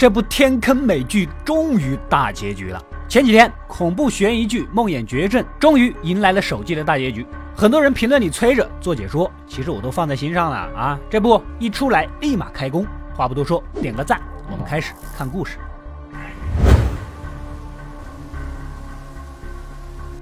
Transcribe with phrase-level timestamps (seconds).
[0.00, 2.82] 这部天坑美剧终于大结局了。
[3.06, 7.26] 前几天，恐怖悬疑剧《梦魇绝症》终于迎来了首季的大结局。
[7.54, 10.98] 很多人评论里催着做解说，其实我都放在心上了啊！
[11.10, 12.86] 这不一出来立马开工。
[13.14, 14.18] 话不多说，点个赞，
[14.50, 15.58] 我们开始看故事。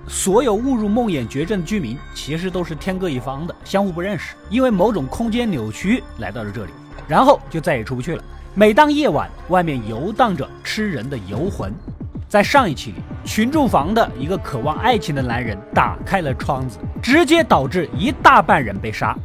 [0.08, 6.72] 所有误入梦魇绝症的居民其实都是天各一方的，相互不认识，因为某种空间扭曲来到了这里，
[7.06, 8.24] 然后就再也出不去了。
[8.58, 11.72] 每当夜晚，外面游荡着吃人的游魂。
[12.26, 19.16] 在上一期里，群住房的一个渴望爱情的男人打开了窗子，直接导致一大半人被杀。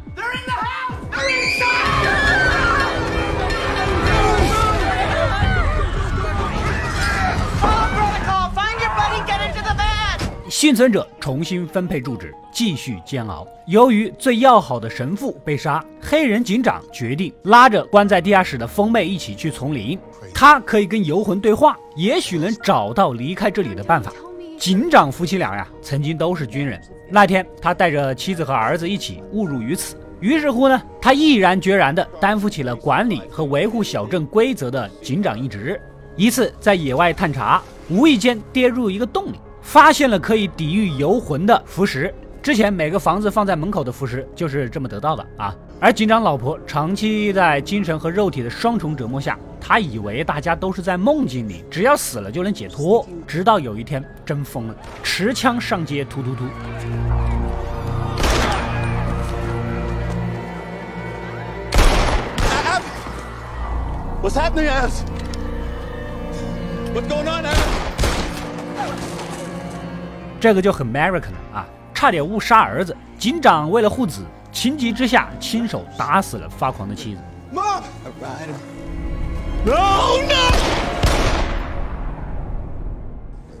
[10.54, 13.44] 幸存者重新分配住址，继续煎熬。
[13.66, 19.98] 由于最要好的神父被杀，黑人警长决定拉着关在地下室的疯妹一起去丛林。
[20.32, 24.12] 他可以跟游魂对话，也许能找到离开这里的办法。
[24.56, 26.80] 警长夫妻俩呀，曾经都是军人。
[27.10, 35.80] 那天他带着妻子和儿子一起误入于此，于是乎呢，他毅然决然地担负起了管理和维护小镇规则的警长一职。
[36.14, 39.40] 一次在野外探查，无意间跌入一个洞里。
[39.64, 45.52] 发现了可以抵御游魂的符石，之前每个房子放在门口的符石就是这么得到的啊。
[45.80, 53.04] 而警长老婆长期在精神和肉体的双重折磨下，她以为大家都是在梦境里，只要死了就能解脱。
[53.26, 56.44] 直到有一天真疯了，持枪上街突突突。
[64.22, 64.70] What's happening,
[70.44, 71.66] 这个就很 American 了啊！
[71.94, 74.20] 差点误杀儿子，警长为了护子，
[74.52, 77.20] 情急之下亲手打死了发狂的妻子。
[77.50, 77.80] Mom!
[79.64, 79.72] No,
[80.28, 80.34] no!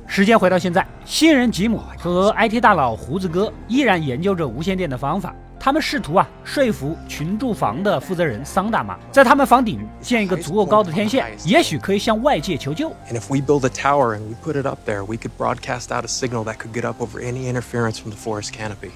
[0.06, 5.34] 时间回到现在，新人吉姆和 IT 大佬胡子哥依然研究着无线电的方法。
[5.64, 12.90] 他们试图啊说服群住房的负责人桑大妈，在他们房顶建一个足够高的天线，也许可以向外界求救。
[13.10, 16.04] And if we build a tower and we put it up there, we could broadcast out
[16.04, 18.90] a signal that could get up over any interference from the forest canopy.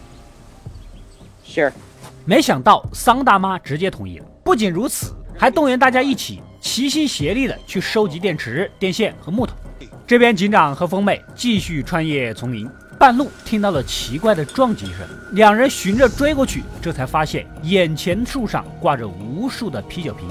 [1.43, 1.73] Sure.
[2.27, 4.27] 没想到桑大妈直接同意了。
[4.45, 9.55] 不仅如此，还动员大家一起齐心协力的去收集电池、电线和木头。
[10.07, 12.69] 这边警长和风妹继续穿越丛林。
[12.99, 20.27] 半路听到了奇怪的撞击声，两人循着追过去，这才发现眼前树上挂着无数的啤酒瓶，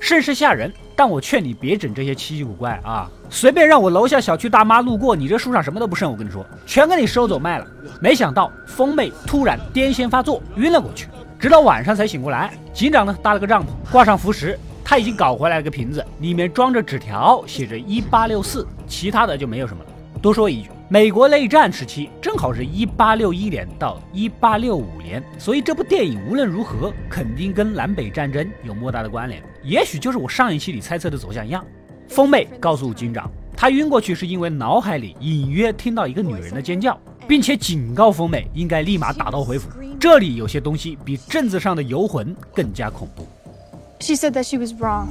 [0.00, 0.72] 甚是吓人。
[0.96, 3.08] 但我劝你别整这些奇奇古怪啊！
[3.30, 7.66] 随便让我楼下小区大妈路过，你这树上什么都不剩，我跟你说，全给你收走卖了。
[8.00, 11.06] 没想到风妹突然癫痫发作，晕了过去，
[11.38, 12.52] 直到晚上才醒过来。
[12.74, 14.58] 警长呢，搭了个帐篷，挂上浮石。
[14.90, 19.90] 他已经搞回来了个瓶子，里面装着纸条，写着一八六四，其他的就没有什么了。
[20.22, 29.42] 多说一句，美国内战时期正好是一八六一年到一八六五年，所以这部电影无论如何肯定跟南北战争有莫大的关联。
[29.62, 31.62] 也许就是我上一期里猜测的走向一样。
[32.08, 39.68] 风妹告诉警长，她晕过去是因为脑海里隐约听到一个女人的尖叫，并且警告风妹应该立马打道回府。
[40.00, 43.28] 这里有些东西比镇子上的游魂更加恐怖。
[43.99, 45.07] She said that she was wrong.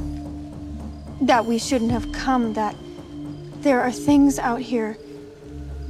[1.22, 2.74] That we shouldn't have come, that
[3.62, 4.96] there are things out here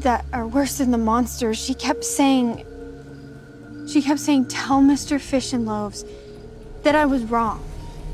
[0.01, 1.57] that are worse than the monsters.
[1.57, 2.65] She kept saying,
[3.89, 5.19] she kept saying, tell Mr.
[5.19, 6.05] Fish and Loaves
[6.83, 7.59] that I was wrong.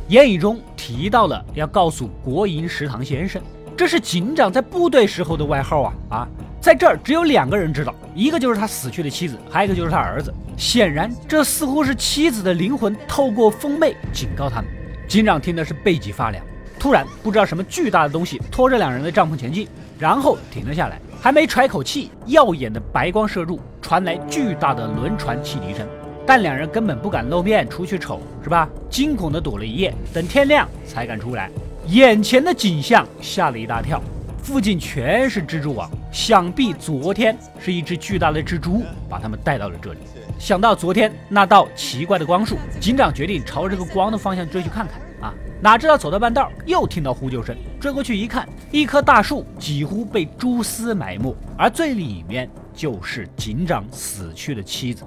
[0.09, 3.43] 言语中提到了要告诉国营食堂先生，
[3.77, 6.29] 这是警长在部队时候的外号啊啊！
[6.64, 10.34] 在这儿只有两个人知道，一个就是他死去的妻子，还有一个就是他儿子。
[10.56, 14.72] 显然，这似乎是妻子的灵魂透过风妹警告他们。
[15.06, 16.42] 警长听的是背脊发凉。
[16.80, 19.68] 突然，不知道什么巨大的东西拖着两人的帐篷前进，
[20.00, 20.98] 然后停了下来。
[21.22, 25.86] 还没喘口气，耀眼的白光射入，传来巨大的轮船汽笛声。
[26.26, 28.70] 但两人根本不敢露面出去瞅，是吧？
[28.90, 31.52] 惊恐地躲了一夜，等天亮才敢出来。
[31.88, 34.02] 眼前的景象吓了一大跳，
[34.42, 40.00] 附近全是蜘蛛网，想必昨天是一只巨大的蜘蛛把他们带到了这里。
[40.38, 45.02] 想到昨天那道奇怪的光束，警长决定朝这个光的方向追去看看。
[45.20, 55.04] 啊，哪知道走到半道又听到呼救声，追过去一看，一棵大树几乎被蛛丝埋没，而最里面就是警长死去的妻子。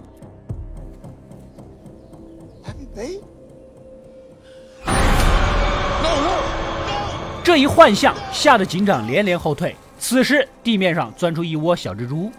[7.44, 9.76] 这一幻象吓得警长连连后退。
[10.08, 12.30] 此时地面上钻出一窝小蜘蛛。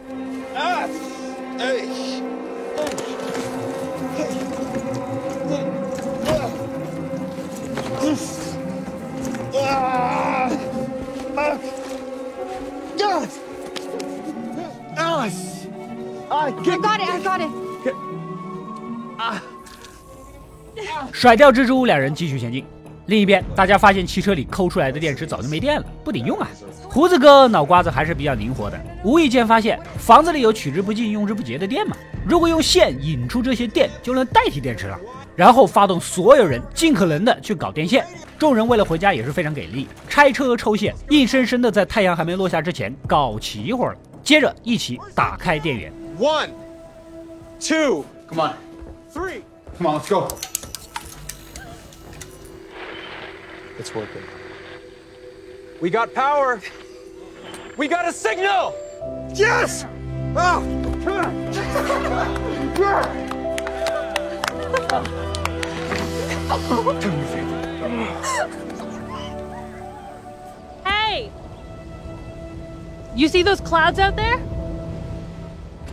[14.95, 15.67] Alice!
[16.29, 17.49] I I got it, I got it.
[21.11, 22.63] 甩掉蜘蛛，两人继续前进。
[23.07, 26.47] 另一边，大家发现汽车里抠出来的电池早就没电了，不顶用啊！
[26.97, 31.95] 胡子哥脑瓜子还是比较灵活的，无意间发现房子里有取之不尽、用之不竭的电嘛。
[32.27, 34.99] 如果用线引出这些电，就能代替电池了。
[35.35, 38.03] 然后发动所有人尽可能的去搞电线。
[38.39, 43.95] 众人为了回家也是非常给力，拆车抽线，硬生生的在太阳还没落下之前搞齐活了。
[44.23, 45.93] 接着一起打开电源。
[46.19, 46.49] One,
[47.59, 48.53] two, Come on.
[49.13, 49.41] three.
[49.77, 50.27] Come on, let's go.
[53.79, 54.23] It's working.
[55.79, 56.59] We got power.
[57.76, 58.74] We got a signal.
[59.34, 59.84] Yes.
[60.36, 60.62] Oh.
[70.84, 71.30] Hey!
[73.14, 74.38] You see those clouds out there?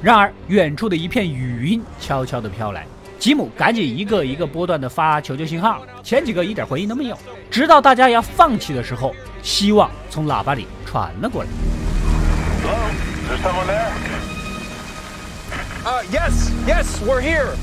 [0.01, 2.86] 然而，远处的一片雨云悄悄地飘来，
[3.24, 7.18] 吉姆赶紧一个一个波段地发求救信号，前几个一点回应都没有。
[7.51, 11.50] 直到大家要放弃的时候，希望从喇叭里传了过来。
[12.63, 12.77] Hello?
[13.25, 13.91] Is there someone there?
[15.86, 17.56] Uh, yes, yes, we're here.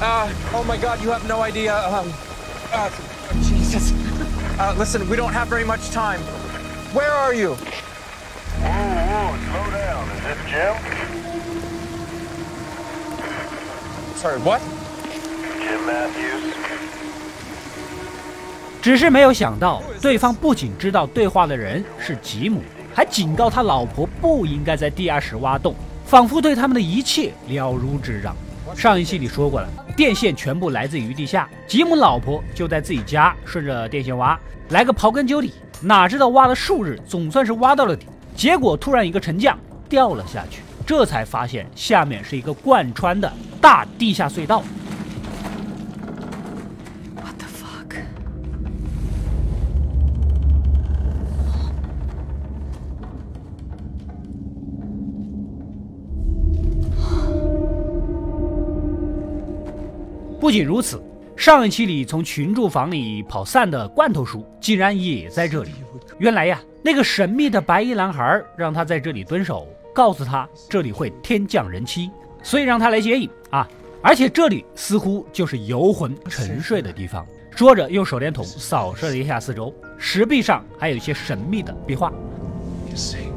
[0.00, 1.74] Uh, oh my God, you have no idea.
[1.88, 2.12] Um,
[2.72, 2.90] uh,
[3.42, 3.92] Jesus.
[4.58, 6.20] Uh, listen, we don't have very much time.
[6.92, 7.56] Where are you?
[8.60, 8.70] Whoa,
[9.08, 10.08] whoa, slow down.
[10.16, 10.74] Is this Jim?
[14.16, 14.60] Sorry, what?
[18.81, 22.61] 只是没有想到，对方不仅知道对话的人是吉姆，
[22.93, 25.73] 还警告他老婆不应该在地下室挖洞，
[26.05, 28.35] 仿佛对他们的一切了如指掌。
[28.75, 29.67] 上一期里说过了，
[29.97, 34.39] 电线全部来自于地下，吉姆老婆就在自己家顺着电线挖，
[34.69, 35.51] 来个刨根究底，
[35.81, 39.57] 哪知道挖了数日，总算是挖到了底，结果突然一个沉降
[39.89, 44.61] 掉了下去，这才发现下面是一个贯穿的大地下隧道。
[60.45, 61.01] 不仅如此，
[61.35, 65.71] 上一期里从群住房里跑散的罐头叔竟然也在这里。
[66.19, 72.11] 原来呀，那个神秘的白衣男孩让他在这里蹲守，告诉他这里会天降人妻，
[72.43, 73.67] 所以让他来接应啊。
[74.03, 77.25] 而且这里似乎就是游魂沉睡的地方。
[77.49, 82.13] 说着，用手电筒扫射了一下四周，石壁上还有一些神秘的壁画。
[82.95, 83.31] See.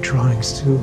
[0.00, 0.78] tryingstoo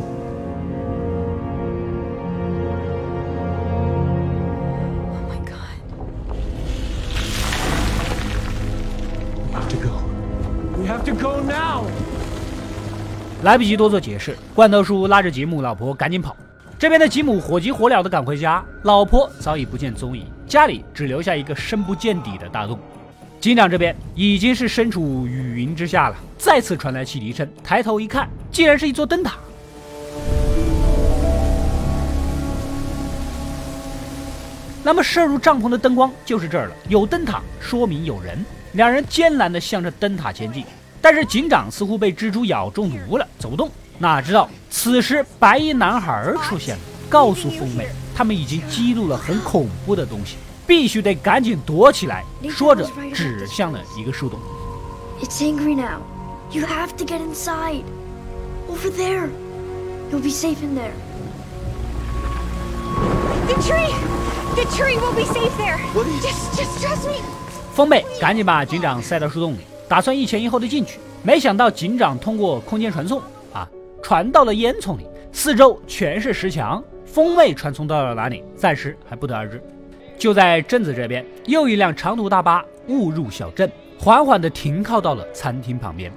[13.44, 16.34] 来不及多做解释，罐头叔拉着吉姆老婆赶紧跑。
[16.80, 22.80] 这边的吉姆火急火燎地赶回家，老婆早已不见踪影，家里只留下一个深不见底的大洞。
[23.42, 29.36] 警长这边已经是身处雨云之下了，再次传来汽笛声，抬头一看，竟然是一座灯塔。
[34.82, 38.38] 那么射入帐篷的灯光就是这儿了，有灯塔说明有人。
[38.72, 40.66] 两人艰难地向着灯塔前进，
[41.04, 43.70] 但是警长似乎被蜘蛛咬中毒了，走不动。
[44.00, 52.24] 哪知道此时白衣男孩出现了，告诉凤妹他们已经激怒了很恐怖的东西，必须得赶紧躲起来。
[52.50, 54.40] 说着指向了一个树洞。
[55.22, 56.00] It's angry now.
[56.52, 57.84] You have to get inside.
[58.70, 59.28] Over there.
[60.10, 60.94] You'll be safe in there.
[63.48, 63.94] The tree!
[64.56, 65.80] The tree will be safe there.
[65.94, 66.24] What is?
[66.24, 67.22] Just, just trust me.
[67.76, 71.00] 风妹赶紧把警长塞到树洞里，打算一前一后的进去。
[71.22, 73.22] 没想到警长通过空间传送
[73.54, 73.68] 啊，
[74.02, 76.84] 传到了烟囱里，四周全是石墙。
[77.06, 79.62] 风妹传送到了哪里，暂时还不得而知。
[80.18, 86.12] 就在镇子这边，又一辆长途大巴误入小镇，缓缓地停靠到了餐厅旁边。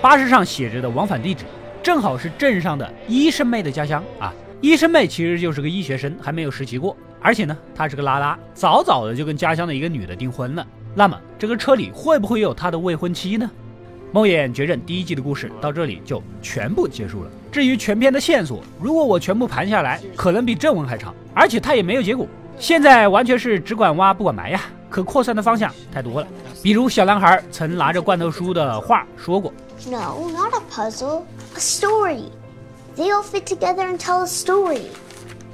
[0.00, 1.44] 巴士上写着的往返地址，
[1.82, 4.32] 正好是镇上的医生妹的家乡啊。
[4.60, 10.66] 医生妹其实就是个医学生，还没有实习过，而且呢，他是个拉拉，早早的就跟家乡的一个女的订婚了。
[10.94, 13.50] 那么这个车里会不会有他的未婚妻呢？
[14.12, 17.30] 《梦魇绝症》第一季的故事到这里就全部结束了。
[17.50, 22.26] 至于全篇的线索，如果我全部盘下来，可能比正文还长，而且它也没有结果。
[22.58, 24.62] 现在完全是只管挖不管埋呀。
[24.88, 26.28] 可扩散的方向太多了。
[26.62, 29.52] 比如小男孩曾拿着罐头书的话说过
[29.90, 31.22] No, not a puzzle.
[31.54, 32.30] A story.
[32.96, 34.82] They all fit together and tell a story.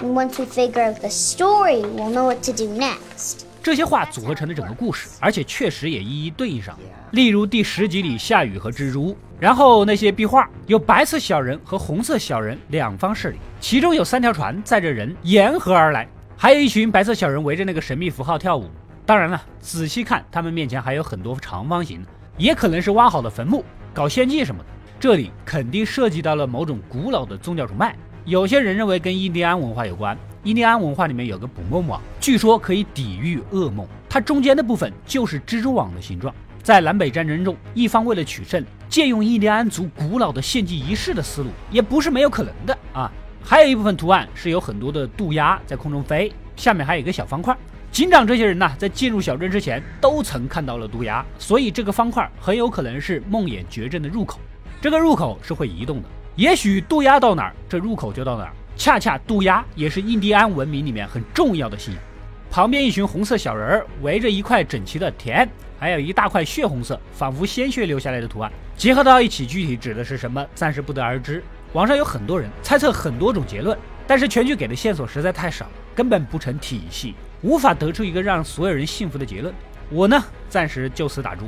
[0.02, 3.44] And once we figure out the story, we'll know what to do next.
[3.62, 6.76] 这些话组合成了整个故事，而且确实也一一对应上。
[7.12, 18.68] 例如第十集里下雨和蜘蛛，然后那些壁画有白色小人和红色小人两方势力，其中有三条船载着人沿河而来，还有一群白色小人围着那个神秘符号跳舞。
[19.06, 22.04] 当然了，仔细看他们面前还有很多长方形，
[22.37, 24.68] 也可能是挖好的坟墓，搞献祭什么的。
[24.99, 27.97] 这里肯定涉及到了某种古老的宗教崇拜。
[28.25, 30.17] 有些人认为跟印第安文化有关。
[30.45, 33.85] 印第安文化里面有个捕梦网，据说可以抵御噩梦。
[34.09, 36.33] 它中间的部分就是蜘蛛网的形状。
[36.62, 43.11] 在南北战争中，一方为了取胜，借用印第安族古老的献祭仪式的思路，也不是没有可能的啊。
[43.43, 47.57] 还有一部分图案是有很多的渡鸦在空中飞，下面还有一个小方块。
[47.91, 54.38] 警长这些人呢，在进入小镇之前都曾看到了渡鸦，所以这个方块很有可能是梦魇绝症的入口。
[54.81, 58.53] 这个入口是会移动的，也许渡鸦到哪儿，这入口就到哪儿。
[58.75, 62.03] 恰恰渡鸦也是印第安文明里面很重要的信仰。
[62.51, 65.47] 旁边一群红色小人儿围着一块整齐的田，
[65.79, 71.45] 还有一大块血红色，仿佛鲜血流下来的图案，结合到一起，具体指的是什么，暂时不得而知。
[71.75, 79.55] 网上有很多人猜测很多种结论，但是全剧给的线索实在太少，根本不成体系，无法得出一个让所有人信服的结论。
[79.91, 81.45] 我呢，暂时就此打住。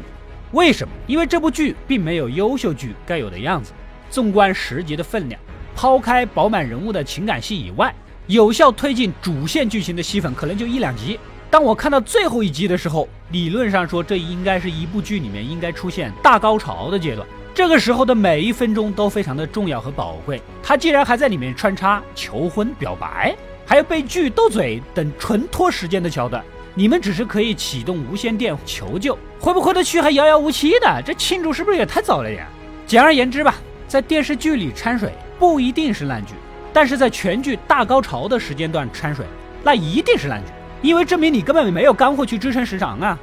[0.53, 0.93] 为什么？
[1.07, 3.73] 因为这部剧并没有优秀剧该有的样子。
[4.15, 5.41] 纵观十集的分量。
[5.75, 7.93] 抛开饱满人物的情感戏以外，
[8.29, 11.19] 有效推进主线剧情的戏份可能就一两集。
[11.51, 17.27] 当我看到最后一集的时候，理论上说这应该是一部剧里面应该出现大高潮的阶段。
[17.53, 20.41] 这个时候的每一分钟都非常的重要和宝贵。
[20.63, 23.35] 他竟然还在里面穿插求婚、表白，
[23.67, 26.41] 还有被拒、斗嘴等纯拖时间的桥段。
[26.73, 31.03] 你们只是可以启动无线电求救，回不回得去还遥遥无期的。
[31.05, 32.47] 这庆祝是不是也太早了呀？
[32.87, 33.57] 简而言之吧，
[33.95, 35.13] 在电视剧里掺水。
[35.39, 36.33] 不一定是烂剧，
[36.73, 39.25] 但是在全剧大高潮的时间段掺水，
[39.63, 43.19] 那一定是烂剧，因为证明你根本没有干货去支撑时长啊。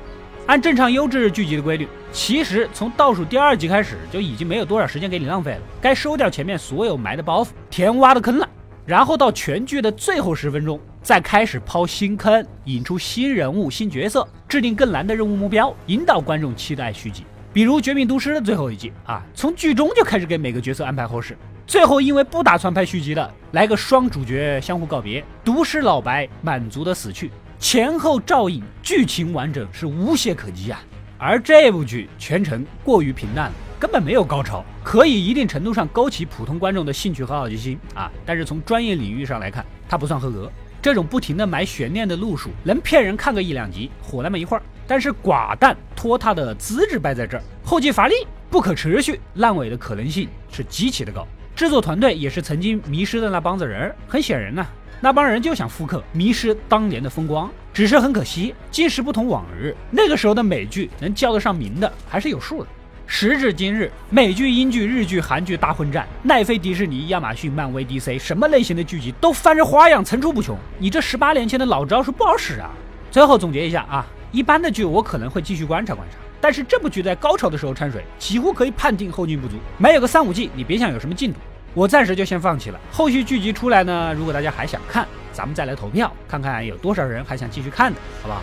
[0.46, 8.48] 按正常优质剧集的规律，其实从倒数第二集开始就已经没有多少时间给你浪费了，该收掉前面所有埋的包袱、填挖的坑了，
[8.86, 17.24] 然后到全剧的最后十分钟再开始抛新坑，引出新人物、新角色，制定更难的任务目标，引导观众期待续集。
[17.54, 21.38] 比如《绝命毒师》的最后一集啊，从剧中就开始给每个角色安排后事。
[21.68, 27.30] 最后，因为不打算拍续集了，来个双主角相互告别，毒师老白满足的死去，
[27.60, 30.82] 前后照应，剧情完整是无懈可击啊。
[31.18, 38.10] 而这部剧全程过于平淡了，根本没有高潮，可以一定程度上勾起普通观众的兴趣和好奇心啊。
[38.26, 40.50] 但是从专业领域上来看，它不算合格。
[40.82, 44.64] 这种不停的埋悬念的路数，能骗人看个一两集，火那么一会儿。
[44.92, 51.26] 但是寡淡拖沓的资质败在这儿，后继乏力，不可持续，烂尾的可能性是极其的高。
[51.56, 54.68] 制作团队也是曾经迷失的那帮子人，很显然呢，
[55.00, 62.68] 那帮人就想复刻迷失当年的风光，只是很可惜，今时不同往日，那个时候的美剧能叫得上名的还是有数的。
[63.08, 70.58] 时至今日，美剧、英剧、日剧、韩剧大混战，奈飞、迪士尼、亚马逊、漫威、DC，什么类型的剧集都翻着花样层出不穷。
[70.78, 72.72] 你这十八年前的老招数不好使啊！
[73.10, 76.18] 最后总结一下啊，一般的剧我可能会继续观察观察。
[76.40, 79.56] 但是这部剧在高潮的时候掺水，几乎可以判定后劲不足。
[79.78, 81.40] 没有个三五季，你别想有什么进度。
[81.74, 82.80] 我暂时就先放弃了。
[82.92, 88.42] 后续剧集出来呢，如果大家还想看，咱们再来投票，看看有多少人还想继续看的，好不好？